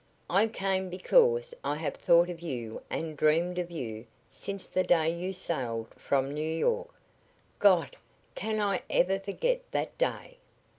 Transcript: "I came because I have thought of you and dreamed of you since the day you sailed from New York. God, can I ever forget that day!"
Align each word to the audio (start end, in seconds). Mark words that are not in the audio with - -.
"I 0.31 0.47
came 0.47 0.89
because 0.89 1.53
I 1.63 1.75
have 1.75 1.93
thought 1.93 2.27
of 2.27 2.39
you 2.41 2.81
and 2.89 3.15
dreamed 3.15 3.59
of 3.59 3.69
you 3.69 4.07
since 4.27 4.65
the 4.65 4.81
day 4.83 5.11
you 5.13 5.31
sailed 5.31 5.89
from 5.93 6.33
New 6.33 6.41
York. 6.55 6.89
God, 7.59 7.95
can 8.33 8.59
I 8.59 8.81
ever 8.89 9.19
forget 9.19 9.61
that 9.73 9.95
day!" 9.99 10.37